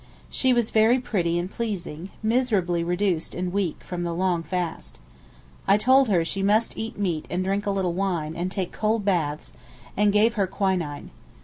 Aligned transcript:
She 0.31 0.51
was 0.51 0.71
very 0.71 0.97
pretty 0.97 1.37
and 1.37 1.47
pleasing; 1.51 2.09
miserably 2.23 2.83
reduced 2.83 3.35
and 3.35 3.53
weak 3.53 3.83
from 3.83 4.01
the 4.03 4.15
long 4.15 4.41
fast. 4.41 4.97
I 5.67 5.77
told 5.77 6.07
her 6.09 6.25
she 6.25 6.41
must 6.41 6.75
eat 6.75 6.97
meat 6.97 7.27
and 7.29 7.43
drink 7.43 7.67
a 7.67 7.69
little 7.69 7.93
wine, 7.93 8.35
and 8.35 8.49
take 8.51 8.71
cold 8.71 9.05
baths, 9.05 9.53
and 9.95 10.11
gave 10.11 10.33
her 10.33 10.47
quinine. 10.47 11.11